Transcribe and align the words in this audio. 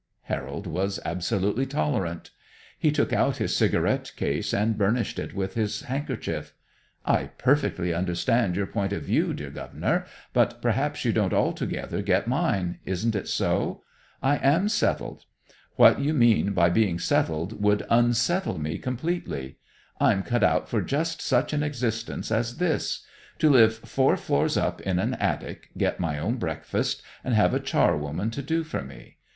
Harold 0.23 0.65
was 0.65 0.99
absolutely 1.05 1.63
tolerant. 1.67 2.31
He 2.79 2.89
took 2.91 3.13
out 3.13 3.37
his 3.37 3.55
cigarette 3.55 4.11
case 4.15 4.51
and 4.51 4.75
burnished 4.75 5.19
it 5.19 5.35
with 5.35 5.53
his 5.53 5.81
handkerchief. 5.81 6.55
"I 7.05 7.25
perfectly 7.37 7.93
understand 7.93 8.55
your 8.55 8.65
point 8.65 8.93
of 8.93 9.03
view, 9.03 9.31
dear 9.35 9.51
Governor, 9.51 10.07
but 10.33 10.59
perhaps 10.59 11.05
you 11.05 11.13
don't 11.13 11.35
altogether 11.35 12.01
get 12.01 12.27
mine. 12.27 12.79
Isn't 12.83 13.13
it 13.13 13.27
so? 13.27 13.83
I 14.23 14.37
am 14.37 14.69
settled. 14.69 15.25
What 15.75 15.99
you 16.01 16.15
mean 16.15 16.53
by 16.53 16.71
being 16.71 16.97
settled, 16.97 17.61
would 17.61 17.85
unsettle 17.87 18.57
me, 18.57 18.79
completely. 18.79 19.57
I'm 19.99 20.23
cut 20.23 20.43
out 20.43 20.67
for 20.67 20.81
just 20.81 21.21
such 21.21 21.53
an 21.53 21.61
existence 21.61 22.31
as 22.31 22.57
this; 22.57 23.05
to 23.37 23.51
live 23.51 23.75
four 23.77 24.17
floors 24.17 24.57
up 24.57 24.81
in 24.81 24.97
an 24.97 25.13
attic, 25.13 25.69
get 25.77 25.99
my 25.99 26.17
own 26.17 26.37
breakfast, 26.37 27.03
and 27.23 27.35
have 27.35 27.53
a 27.53 27.59
charwoman 27.59 28.31
to 28.31 28.41
do 28.41 28.63
for 28.63 28.81
me. 28.81 29.17